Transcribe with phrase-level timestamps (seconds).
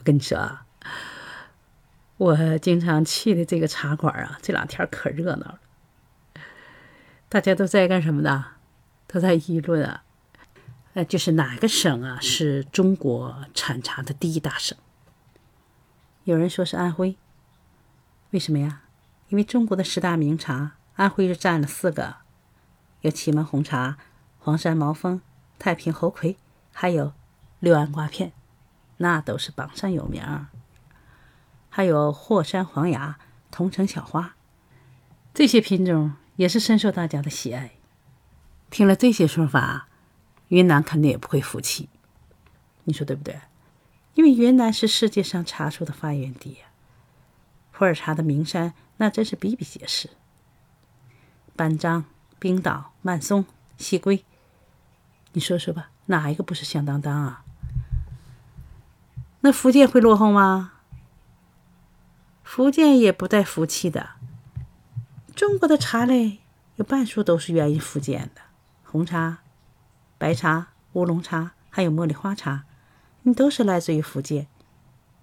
[0.00, 0.64] 我跟你说啊，
[2.16, 5.60] 我经常去的这个茶馆啊，这两天可热闹了。
[7.28, 8.46] 大家都在干什么呢？
[9.06, 10.04] 都在议论啊，
[10.94, 14.78] 呃，就是哪个省啊是中国产茶的第一大省？
[16.24, 17.18] 有人说是安徽，
[18.30, 18.84] 为什么呀？
[19.28, 22.16] 因为中国的十大名茶，安徽是占了四个，
[23.02, 23.98] 有祁门红茶、
[24.38, 25.20] 黄山毛峰、
[25.58, 26.38] 太平猴魁，
[26.72, 27.12] 还有
[27.58, 28.32] 六安瓜片，
[29.02, 30.46] 那都是榜上有名。
[31.70, 33.18] 还有霍山黄芽、
[33.50, 34.36] 桐城小花，
[35.32, 37.72] 这些品种也是深受大家的喜爱。
[38.68, 39.88] 听了这些说法，
[40.48, 41.88] 云南肯定也不会服气，
[42.84, 43.40] 你说对不对？
[44.14, 46.66] 因为云南是世界上茶树的发源地呀，
[47.72, 50.10] 普洱茶的名山那真是比比皆是。
[51.56, 52.04] 班章、
[52.38, 53.46] 冰岛、曼松、
[53.78, 54.24] 西归，
[55.32, 57.44] 你说说吧，哪一个不是响当当啊？
[59.42, 60.72] 那福建会落后吗？
[62.42, 64.10] 福建也不带福气的。
[65.34, 66.40] 中国的茶类
[66.76, 68.42] 有半数都是源于福建的，
[68.84, 69.38] 红茶、
[70.18, 72.64] 白茶、乌龙茶，还有茉莉花茶，
[73.22, 74.46] 你都是来自于福建。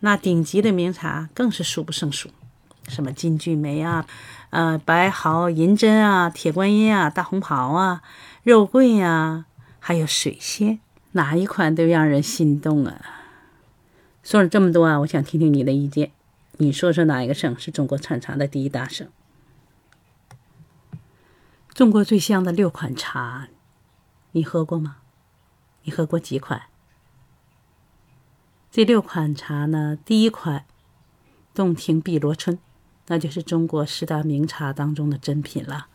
[0.00, 2.28] 那顶级的名茶更是数不胜数，
[2.86, 4.06] 什么金骏眉啊、
[4.50, 8.02] 呃白毫、银针啊、铁观音啊、大红袍啊、
[8.44, 9.46] 肉桂呀，
[9.80, 10.78] 还有水仙，
[11.12, 13.23] 哪一款都让人心动啊！
[14.24, 16.10] 说了这么多啊，我想听听你的意见。
[16.56, 19.06] 你说说哪一个省是中国产茶的第一大省？
[21.74, 23.48] 中国最香的六款茶，
[24.32, 24.96] 你喝过吗？
[25.82, 26.62] 你喝过几款？
[28.70, 30.64] 这六款茶呢，第一款
[31.52, 32.58] 洞庭碧螺春，
[33.08, 35.88] 那就是中国十大名茶当中的珍品了。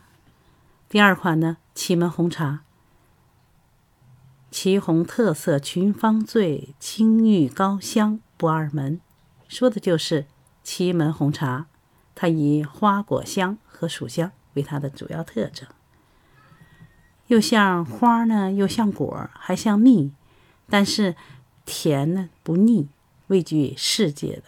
[0.88, 2.62] 第二款呢，祁门红茶，
[4.50, 9.00] 祁红特色群芳醉，清玉高香不二门，
[9.48, 10.26] 说的就是
[10.62, 11.66] 祁门红茶，
[12.14, 14.32] 它以花果香和薯香。
[14.54, 15.68] 为它的主要特征，
[17.28, 20.10] 又像花呢，又像果，还像蜜，
[20.68, 21.14] 但是
[21.64, 22.88] 甜呢不腻，
[23.28, 24.42] 位居世界的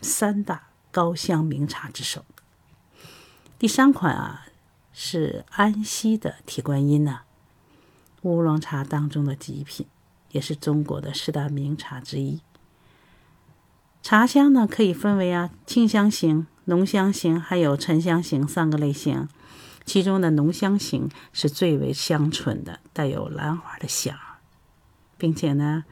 [0.00, 2.24] 三大高香名茶之首。
[3.58, 4.46] 第三款啊
[4.94, 7.20] 是安溪的铁观音呢，
[8.32, 9.86] 乌龙茶当中的极品，
[10.32, 12.40] 也是中国的十大名茶之一。
[14.02, 16.46] 茶香呢可以分为啊清香型。
[16.66, 19.28] 浓香型还有沉香型三个类型，
[19.84, 24.16] 其中的浓香型是最为香醇的，带有兰花的香，
[25.18, 25.84] 并且呢，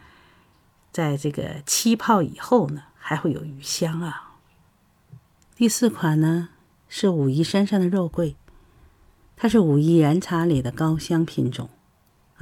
[0.91, 4.39] 在这个沏泡以后呢，还会有余香啊。
[5.55, 6.49] 第四款呢
[6.89, 8.37] 是武夷山上的肉桂，
[9.37, 11.69] 它是武夷岩茶里的高香品种，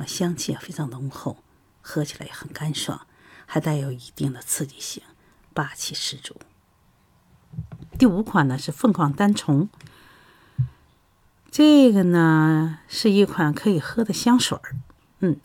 [0.06, 1.38] 香气啊非常浓厚，
[1.80, 3.06] 喝起来也很干爽，
[3.46, 5.02] 还带有一定的刺激性，
[5.52, 6.36] 霸气十足。
[7.98, 9.68] 第五款呢是凤凰单丛，
[11.50, 14.76] 这个呢是一款可以喝的香水儿，
[15.18, 15.40] 嗯，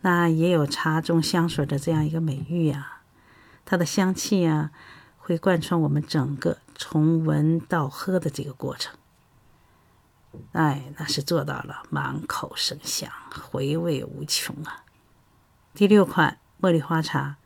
[0.00, 3.02] 那也有茶中香水的这样一个美誉呀。
[3.64, 4.72] 它的香气啊，
[5.18, 8.96] 会贯穿我们整个从闻到喝的这个过程，
[10.52, 14.84] 哎，那是做到了满口生香，回味无穷啊。
[15.74, 17.36] 第六款茉莉花茶，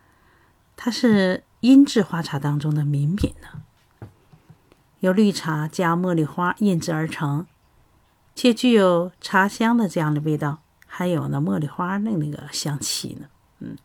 [0.75, 3.61] 它是音质花茶当中的名品呢。
[4.99, 7.45] 由绿茶加茉莉花印制而成，
[8.33, 13.27] 且具有茶香的这样的味道，还有呢茉莉花的那个香气呢。
[13.59, 13.77] 嗯，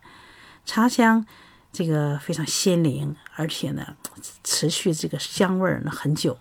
[0.65, 1.25] 茶香
[1.71, 3.95] 这个非常鲜灵，而且呢
[4.43, 6.39] 持续这个香味儿呢很久，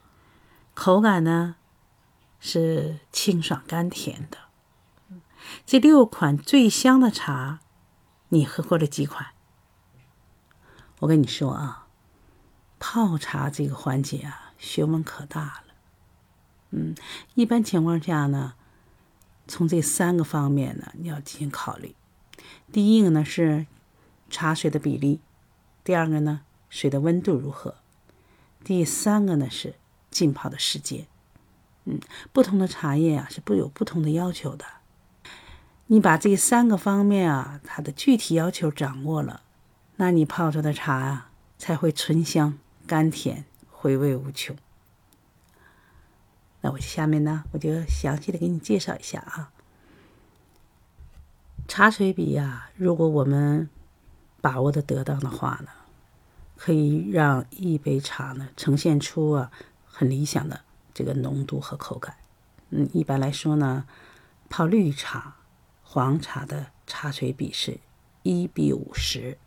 [0.72, 1.56] 口感呢
[2.40, 4.38] 是清爽甘甜的。
[5.64, 7.60] 这六款最香的茶，
[8.30, 9.28] 你喝过了几款？
[10.98, 11.86] 我跟你说啊，
[12.78, 14.48] 泡茶这个环节啊。
[14.60, 15.74] 学问可大了，
[16.72, 16.94] 嗯，
[17.34, 18.56] 一般情况下呢，
[19.48, 21.96] 从这三个方面呢，你要进行考虑。
[22.70, 23.66] 第一个呢是
[24.28, 25.22] 茶水的比例，
[25.82, 27.76] 第二个呢水的温度如何，
[28.62, 29.76] 第三个呢是
[30.10, 31.06] 浸泡的时间。
[31.84, 32.00] 嗯，
[32.32, 34.65] 不同的茶叶啊是不有不同的要求的。
[35.86, 39.42] 你把这三个方面啊，它的具体要求掌握了，
[39.97, 43.44] 那你泡出的茶啊才会醇香甘甜。
[43.82, 44.54] 回味无穷。
[46.60, 49.50] 那我下面呢，我就详细的给你介绍一下啊。
[51.66, 53.71] 茶水比呀，如果我们
[54.42, 55.71] 把握的得当的话呢，
[56.59, 59.50] 可以让一杯茶呢呈现出啊
[59.86, 60.60] 很理想的
[61.00, 62.14] 这个浓度和口感。
[62.68, 63.86] 嗯，一般来说呢，
[64.50, 65.36] 泡绿茶、
[65.82, 67.80] 黄茶的茶水比是
[68.22, 69.38] 一比五十，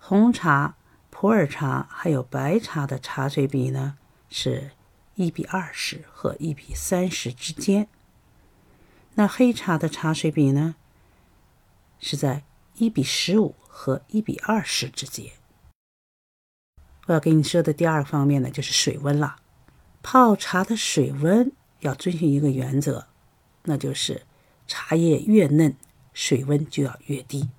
[0.00, 0.74] 红茶
[1.10, 3.96] 普洱茶还有白茶的茶水比呢
[4.28, 4.72] 是
[5.14, 7.88] 一比二十和一比三十之间。
[9.14, 10.74] 那黑茶的茶水比呢
[12.00, 12.42] 是在
[12.78, 15.30] 一比十五和一比二十之间。
[17.06, 19.36] 我要跟你说的第二个方面呢，就是水温了。
[20.10, 23.08] 泡茶的水温要遵循一个原则，
[23.64, 24.22] 那就是
[24.66, 25.76] 茶叶越嫩，
[26.14, 27.50] 水温就要越低。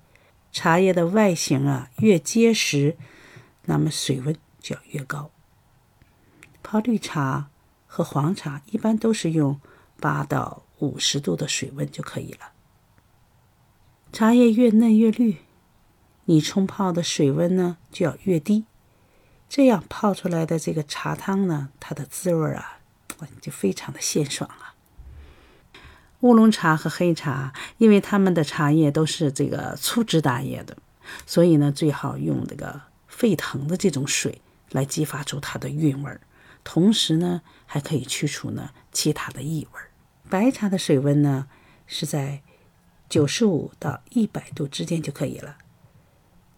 [0.50, 2.96] 茶叶的外形啊越结实，
[3.66, 5.30] 那么水温就要越高。
[6.60, 7.50] 泡绿茶
[7.86, 9.60] 和黄茶一般都是用
[10.00, 12.50] 八到五十度的水温就可以了。
[14.12, 15.36] 茶叶越嫩越绿，
[16.24, 18.64] 你冲泡的水温呢就要越低。
[19.50, 22.78] 这样泡出来的这个茶汤呢，它的滋味啊，
[23.40, 24.76] 就非常的鲜爽啊。
[26.20, 30.76] 乌龙茶和黑茶，因为它们的茶叶都是这个粗枝大叶的，
[31.26, 36.20] 所以呢，最好用这个沸腾的这种水来激发出它的韵味儿，
[36.62, 39.90] 同时呢，还可以去除呢其他的异味儿。
[40.28, 41.48] 白茶的水温呢
[41.88, 42.40] 是在
[43.08, 45.56] 九十五到一百度之间就可以了。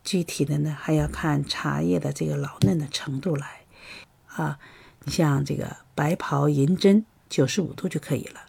[0.04, 3.62] 具体的呢，还要看茶叶的这个老嫩的程度来，
[4.26, 4.58] 啊，
[5.04, 8.40] 你像这个白袍银针九十五度就可以了，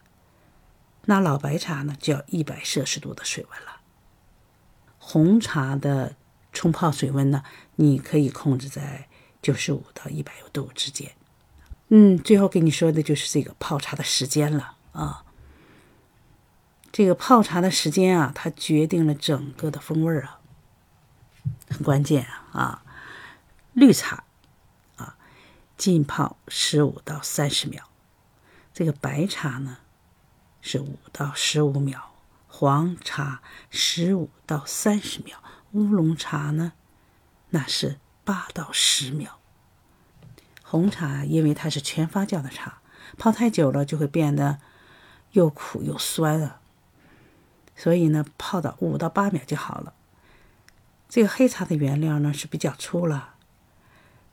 [1.06, 3.82] 那老白茶呢就要一百摄氏度的水温了。
[4.98, 6.16] 红茶的
[6.52, 7.44] 冲泡水温呢，
[7.76, 9.08] 你可以控制在
[9.42, 11.12] 九十五到一百度之间。
[11.90, 15.24] 嗯，最后跟你说的就是这个泡茶的时间了啊，
[16.92, 20.40] 这个泡茶的时间啊，它决定了整个的风味啊。
[21.69, 22.84] 很关键啊！
[23.74, 24.24] 绿茶
[24.98, 25.18] 啊，
[25.78, 27.81] 浸泡十五到三十秒；
[28.74, 29.80] 这个白茶呢
[30.62, 32.12] 是五到十五秒，
[32.48, 33.42] 黄茶
[33.72, 35.38] 十五到三十秒，
[35.72, 36.74] 乌龙茶呢
[37.50, 39.39] 那是八到十秒。
[40.63, 42.78] 红茶因为它是全发酵的茶，
[43.18, 44.60] 泡太久了就会变得
[45.31, 46.62] 又苦又酸啊，
[47.75, 49.96] 所以呢泡到五到八秒就好了。
[51.13, 53.36] 这个黑茶的原料呢是比较粗了，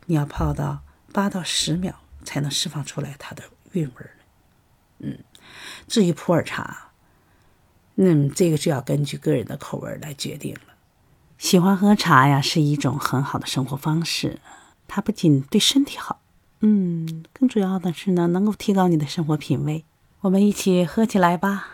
[0.07, 0.81] 你要泡到
[1.13, 4.17] 八到十秒才能释放出来它的韵味儿。
[5.01, 5.19] 嗯，
[5.87, 6.93] 至于普洱茶，
[7.97, 10.61] 那这个就要根据个人的口味来决定了。
[11.37, 14.41] 喜欢喝茶呀，是一种很好的生活方式，
[14.89, 16.23] 它不仅对身体好，
[16.61, 19.85] 嗯，更主要的是呢，能够提高你的生活品味。
[20.23, 21.69] 我们一起喝起来吧。